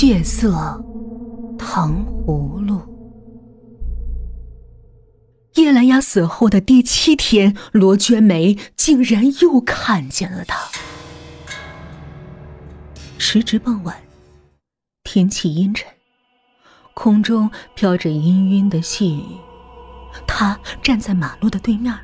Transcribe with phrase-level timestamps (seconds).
[0.00, 0.82] 血色
[1.58, 2.80] 糖葫芦。
[5.56, 10.58] 叶兰雅死后的第七天，罗娟梅竟然又看见了他。
[13.18, 13.94] 时值傍晚，
[15.04, 15.86] 天气阴沉，
[16.94, 18.14] 空中飘着氤
[18.48, 19.24] 氲的细雨。
[20.26, 21.94] 他站在马路的对面，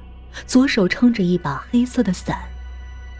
[0.47, 2.41] 左手撑着一把黑色的伞，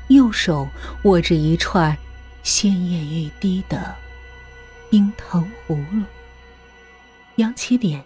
[0.09, 0.69] 右手
[1.05, 1.97] 握着一串
[2.43, 3.95] 鲜艳欲滴的
[4.97, 6.03] 冰糖葫芦，
[7.35, 8.03] 扬起脸，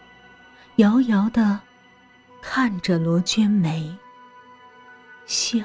[0.78, 1.60] 遥遥的。
[2.42, 3.96] 看着罗娟梅
[5.24, 5.60] 笑，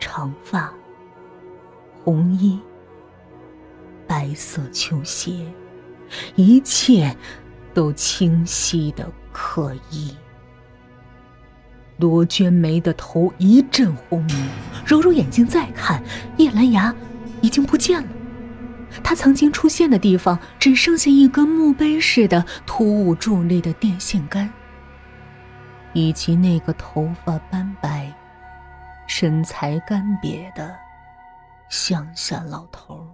[0.00, 0.74] 长发，
[2.02, 2.58] 红衣，
[4.08, 5.46] 白色球鞋，
[6.34, 7.16] 一切
[7.72, 10.12] 都清晰的可疑。
[11.98, 14.48] 罗娟梅的头一阵轰鸣，
[14.84, 16.02] 揉揉眼睛再看，
[16.38, 16.92] 叶兰芽
[17.40, 18.08] 已经不见了。
[19.02, 24.52] 他曾经出现的地方，只剩下一根墓碑似的突兀伫立的电线杆，
[25.92, 28.12] 以及那个头发斑白、
[29.06, 30.76] 身材干瘪的
[31.68, 33.06] 乡下老头。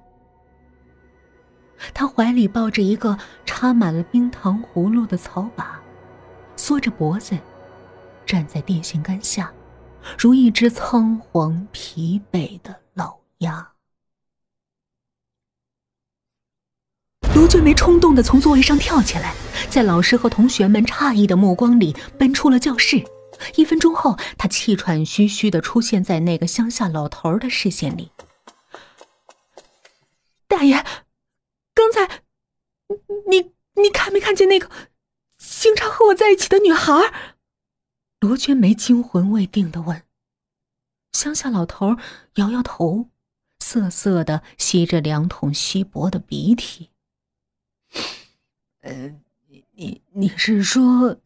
[1.92, 5.78] 他怀里抱着一个插满了冰糖葫芦的草把，
[6.56, 7.36] 缩着脖子，
[8.24, 9.52] 站在电线杆下，
[10.18, 13.75] 如一只仓皇疲惫的老鸭。
[17.46, 19.32] 罗娟梅冲动的从座位上跳起来，
[19.70, 23.04] 在老师和同学们诧异的目光里奔出了教室。
[23.54, 28.10] 一分钟后，她气喘吁吁的出现在那个乡下老头的视线里。
[30.48, 30.84] 大爷，
[31.72, 32.22] 刚才
[33.30, 34.68] 你你看没看见那个
[35.38, 36.92] 经常和我在一起的女孩？
[38.18, 40.02] 罗娟梅惊魂未定的问。
[41.12, 41.94] 乡下老头
[42.34, 43.10] 摇摇头，
[43.60, 46.90] 涩涩的吸着两桶稀薄的鼻涕。
[48.86, 49.12] 呃，
[49.48, 51.20] 你你你是说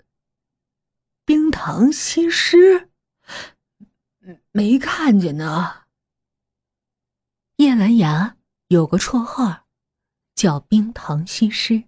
[1.27, 2.89] 冰糖西施？
[4.51, 5.83] 没看见呢。
[7.57, 8.39] 叶兰芽
[8.69, 9.67] 有个绰号，
[10.35, 11.85] 叫冰糖西施。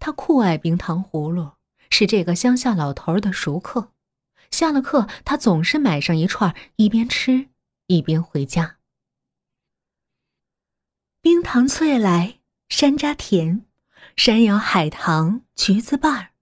[0.00, 1.52] 她酷爱冰糖葫芦，
[1.90, 3.92] 是这个乡下老头的熟客。
[4.50, 7.50] 下了课，他总是买上一串，一边吃
[7.88, 8.78] 一边回家。
[11.20, 12.40] 冰糖脆来，
[12.70, 13.66] 山楂甜。
[14.18, 16.32] 山药海棠，橘子瓣儿，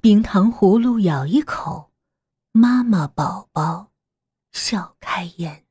[0.00, 1.92] 冰糖葫芦咬一口，
[2.50, 3.92] 妈妈宝宝
[4.50, 5.64] 笑开颜。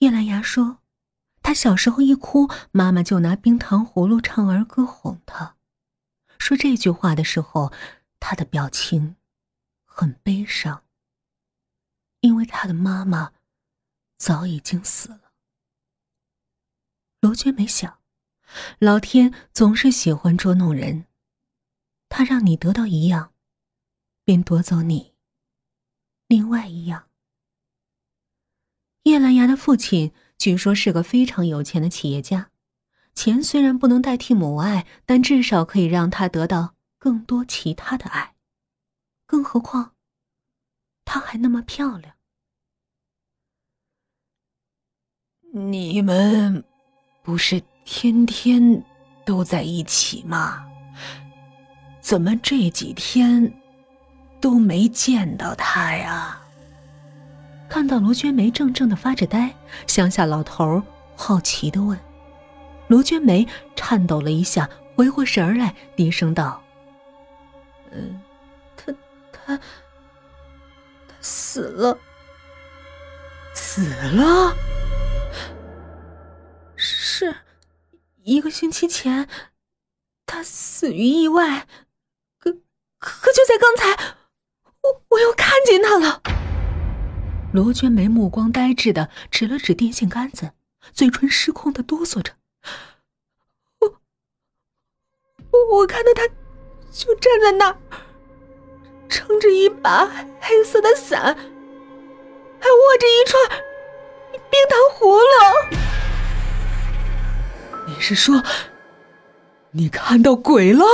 [0.00, 0.80] 叶兰芽说
[1.42, 5.56] ：“她小时候一哭，妈妈就拿冰糖葫芦唱儿歌哄她。
[6.38, 7.72] 说这句话的时候，
[8.20, 9.16] 她的表情
[9.86, 10.84] 很悲伤，
[12.20, 13.32] 因为她的妈妈
[14.18, 15.32] 早已经死了。”
[17.22, 17.98] 罗娟没想。
[18.78, 21.06] 老天总是喜欢捉弄人，
[22.08, 23.32] 他让你得到一样，
[24.24, 25.14] 便夺走你
[26.28, 27.08] 另外一样。
[29.02, 32.50] 叶兰芽的父亲据说是个非常有钱的企业家，
[33.12, 38.34] 钱虽然不能代替母爱，但至少可以让他得到更多其他的爱。
[39.26, 39.94] 更何况，
[41.04, 42.14] 她还那么漂亮。
[45.52, 46.64] 你们
[47.22, 47.62] 不是？
[47.86, 48.82] 天天
[49.24, 50.66] 都在一起吗？
[52.00, 53.52] 怎么这几天
[54.40, 56.38] 都没见到他呀？
[57.68, 59.54] 看到罗娟梅怔怔的发着呆，
[59.86, 60.82] 乡下老头
[61.14, 61.98] 好奇的问。
[62.88, 66.62] 罗娟梅颤抖了一下，回过神来，低声道
[67.90, 68.20] ：“嗯，
[68.76, 68.92] 他
[69.32, 69.62] 他他
[71.20, 71.98] 死了，
[73.54, 74.54] 死了。”
[78.26, 79.28] 一个星期前，
[80.26, 81.68] 他死于意外，
[82.40, 82.50] 可
[82.98, 84.16] 可就在刚才，
[84.82, 86.20] 我我又看见他了。
[87.52, 90.50] 罗娟梅目光呆滞的指了指电线杆子，
[90.92, 92.32] 嘴唇失控的哆嗦着。
[93.78, 94.00] 我
[95.52, 96.26] 我我看到他，
[96.90, 97.78] 就站在那儿，
[99.08, 100.04] 撑着一把
[100.40, 103.62] 黑色的伞，还握着一串
[104.50, 105.76] 冰糖葫芦。
[107.96, 108.42] 你是说，
[109.70, 110.84] 你看到鬼了？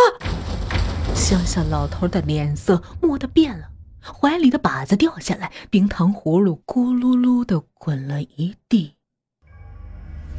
[1.16, 3.70] 乡下老头的脸色蓦地变了，
[4.00, 8.94] 怀里的靶子掉下来，冰糖葫芦咕噜噜的滚了一地。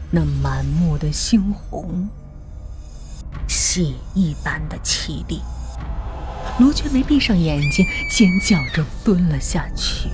[0.09, 2.07] 那满目的猩红，
[3.45, 5.41] 血一般的凄厉。
[6.59, 10.07] 罗娟梅闭上眼睛，尖叫着蹲了下去。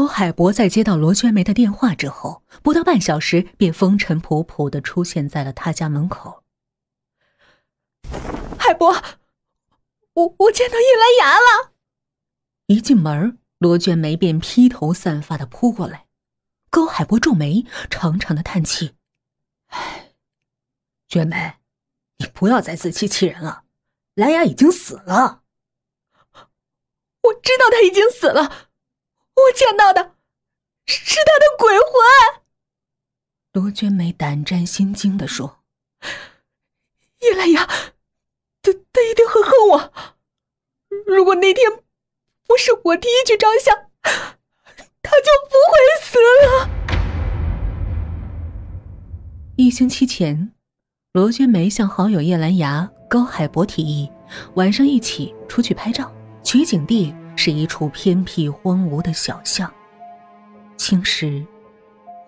[0.00, 6.42] 高海博在接到罗娟梅的电话之后，不到半小时便风尘仆仆的出现在了他家门口。
[8.58, 8.90] 海博，
[10.14, 11.72] 我我见到叶兰芽了。
[12.68, 16.06] 一进门，罗娟梅便披头散发的扑过来。
[16.70, 18.94] 高海波皱眉，长长的叹气
[19.68, 20.14] ：“唉，
[21.08, 21.56] 娟梅，
[22.16, 23.64] 你不要再自欺欺人了。
[24.14, 25.42] 兰芽已经死了。
[26.32, 28.68] 我知道他已经死了。”
[29.46, 30.14] 我见到的
[30.86, 32.42] 是他的鬼魂。
[33.52, 35.60] 罗娟梅胆战心惊的说
[37.20, 39.92] ：“叶兰芽，他他一定很恨我。
[41.06, 41.82] 如果那天
[42.46, 43.90] 不是我第一去照相，
[45.02, 46.68] 他就不会死了。”
[49.56, 50.52] 一星期前，
[51.12, 54.10] 罗娟梅向好友叶兰芽、高海博提议，
[54.54, 57.14] 晚上一起出去拍照，取景地。
[57.42, 59.72] 是一处偏僻荒芜的小巷，
[60.76, 61.42] 青石、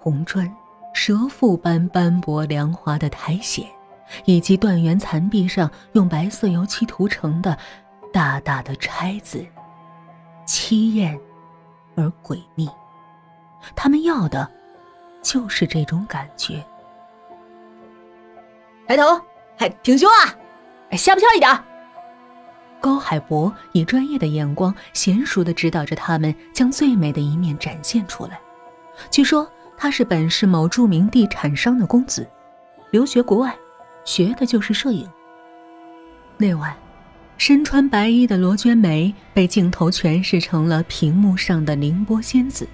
[0.01, 0.51] 红砖、
[0.95, 3.63] 蛇腹般斑驳凉滑的苔藓，
[4.25, 7.59] 以及断垣残壁上用白色油漆涂成的
[8.11, 9.45] 大大的钗字，
[10.47, 11.21] 凄艳
[11.95, 12.67] 而诡秘。
[13.77, 14.51] 他们要的，
[15.21, 16.65] 就是这种感觉。
[18.89, 19.21] 抬头，
[19.59, 20.35] 还挺胸啊！
[20.89, 21.51] 哎，下不跳一点。
[22.83, 28.41] 高海博以专业的眼光，娴熟的指导着他们，将最美的一面展现出来。
[29.09, 29.49] 据说
[29.79, 32.29] 他是本市某著名地产商的公子，
[32.91, 33.55] 留学国外，
[34.05, 35.09] 学的就是摄影。
[36.37, 36.75] 那晚，
[37.39, 42.67] 身穿白衣的罗娟梅被镜头诠释成了屏幕上的凌波仙子，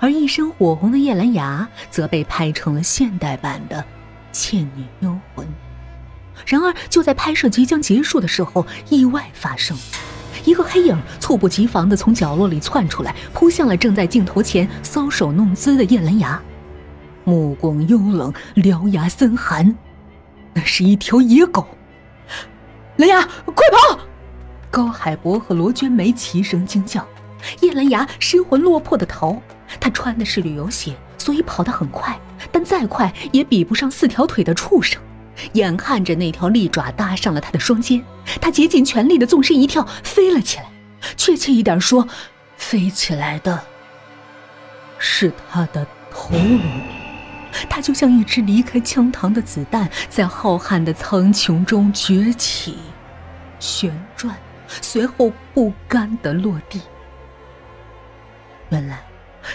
[0.00, 3.84] 而一身火红的叶兰芽则被拍成了现代版的
[4.32, 5.46] 倩女幽魂。
[6.44, 9.76] 然而，就在拍摄即将结束的时候，意外发生。
[10.44, 16.40] 一个黑影猝不及防地从角落里窜出来，扑向了正在镜头前搔首弄姿的叶兰芽，
[17.24, 19.74] 目光幽冷，獠牙森寒。
[20.54, 21.66] 那是一条野狗。
[22.96, 23.98] 兰芽，快跑！
[24.70, 27.04] 高海博和罗娟梅齐声惊叫。
[27.60, 29.40] 叶兰芽失魂落魄地逃。
[29.80, 32.18] 她穿的是旅游鞋，所以跑得很快，
[32.52, 35.02] 但再快也比不上四条腿的畜生。
[35.52, 38.02] 眼看着那条利爪搭上了他的双肩，
[38.40, 40.66] 他竭尽全力的纵身一跳，飞了起来。
[41.16, 42.08] 确切一点说，
[42.56, 43.62] 飞起来的
[44.98, 46.60] 是他的头颅。
[47.70, 52.78] 他就像一只离开枪膛的子弹，在浩瀚的苍穹中崛起、
[53.60, 54.36] 旋转，
[54.66, 56.80] 随后不甘的落地。
[58.70, 59.00] 原来，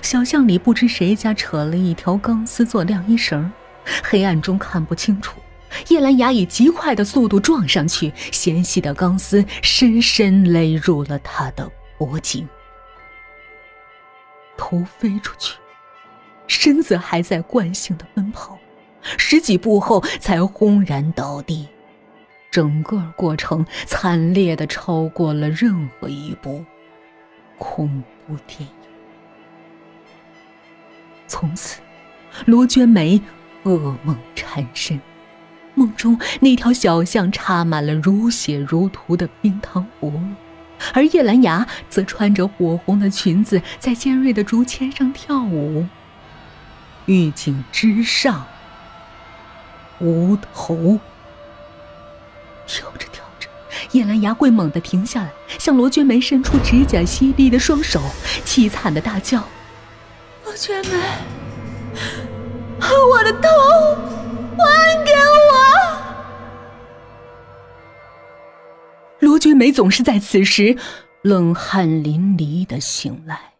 [0.02, 3.52] 小巷里不知谁家扯了一条钢丝做晾衣绳，
[4.04, 5.41] 黑暗中看不清楚。
[5.88, 12.48] 叶兰芽以极快的速度撞上去，纤细的钢丝深深勒入了他的脖颈，
[14.58, 15.58] 头飞出去，
[16.48, 18.58] 身子还在惯性的奔跑，
[19.18, 21.68] 十几步后才轰然倒地。
[22.50, 26.66] 整个过程惨烈的超过了任何一部
[27.58, 28.68] 恐怖电影。
[31.28, 31.80] 从此，
[32.46, 33.22] 罗娟梅
[33.64, 35.00] 噩梦缠身。
[35.76, 40.20] 梦中那条小巷插满了如血如荼的冰糖葫芦，
[40.94, 45.88] 而叶兰芽则穿着火红的裙子在尖锐的竹签上跳舞。
[47.06, 48.46] 玉颈之上，
[50.00, 51.00] 无头。
[52.68, 53.50] 跳着跳着，
[53.92, 58.02] 叶兰芽会猛地停下来，向罗娟梅伸出指甲犀利的双手，
[58.46, 59.44] 凄惨的大叫
[60.46, 60.92] ：“罗娟梅，
[62.80, 63.50] 把我的头
[64.58, 65.51] 还给我！”
[69.42, 70.78] 君梅总是在此时
[71.24, 73.51] 冷汗淋漓的醒来。